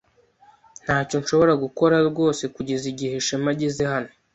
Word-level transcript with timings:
Ntacyo 0.83 1.15
nshobora 1.21 1.53
gukora 1.63 1.95
rwose 2.09 2.43
kugeza 2.55 2.85
igihe 2.93 3.15
Shema 3.25 3.51
ageze 3.55 3.83
hano. 3.91 4.11